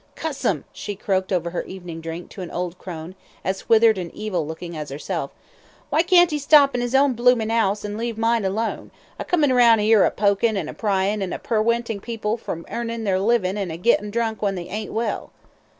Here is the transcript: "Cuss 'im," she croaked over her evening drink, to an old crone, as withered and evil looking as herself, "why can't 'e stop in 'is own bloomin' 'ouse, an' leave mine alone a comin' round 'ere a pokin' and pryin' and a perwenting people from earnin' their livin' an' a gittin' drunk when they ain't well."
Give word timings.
"Cuss 0.15 0.43
'im," 0.43 0.65
she 0.73 0.95
croaked 0.95 1.31
over 1.31 1.51
her 1.51 1.61
evening 1.65 2.01
drink, 2.01 2.31
to 2.31 2.41
an 2.41 2.49
old 2.49 2.79
crone, 2.79 3.13
as 3.45 3.69
withered 3.69 3.99
and 3.99 4.11
evil 4.15 4.47
looking 4.47 4.75
as 4.75 4.89
herself, 4.89 5.29
"why 5.91 6.01
can't 6.01 6.33
'e 6.33 6.39
stop 6.39 6.73
in 6.73 6.81
'is 6.81 6.95
own 6.95 7.13
bloomin' 7.13 7.51
'ouse, 7.51 7.85
an' 7.85 7.97
leave 7.97 8.17
mine 8.17 8.43
alone 8.43 8.89
a 9.19 9.23
comin' 9.23 9.53
round 9.53 9.79
'ere 9.79 10.03
a 10.03 10.09
pokin' 10.09 10.57
and 10.57 10.75
pryin' 10.75 11.21
and 11.21 11.35
a 11.35 11.37
perwenting 11.37 11.99
people 12.01 12.35
from 12.35 12.65
earnin' 12.71 13.03
their 13.03 13.19
livin' 13.19 13.59
an' 13.59 13.69
a 13.69 13.77
gittin' 13.77 14.09
drunk 14.09 14.41
when 14.41 14.55
they 14.55 14.67
ain't 14.69 14.91
well." 14.91 15.29